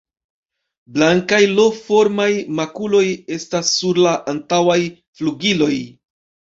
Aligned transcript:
Blankaj 0.95 1.41
L-formaj 1.49 2.27
makuloj 2.61 3.05
estas 3.39 3.73
sur 3.79 4.03
la 4.09 4.19
antaŭaj 4.37 4.83
flugiloj. 4.91 5.75